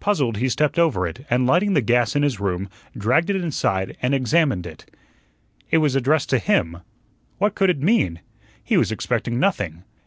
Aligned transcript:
Puzzled, 0.00 0.36
he 0.36 0.50
stepped 0.50 0.78
over 0.78 1.06
it, 1.06 1.24
and 1.30 1.46
lighting 1.46 1.72
the 1.72 1.80
gas 1.80 2.14
in 2.14 2.22
his 2.22 2.38
room, 2.38 2.68
dragged 2.94 3.30
it 3.30 3.36
inside 3.36 3.96
and 4.02 4.12
examined 4.14 4.66
it. 4.66 4.84
It 5.70 5.78
was 5.78 5.96
addressed 5.96 6.28
to 6.28 6.38
him. 6.38 6.82
What 7.38 7.54
could 7.54 7.70
it 7.70 7.80
mean? 7.80 8.20
He 8.62 8.76
was 8.76 8.92
expecting 8.92 9.40
nothing. 9.40 9.84